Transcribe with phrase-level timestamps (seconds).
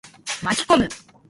[0.41, 0.87] 巻き込む。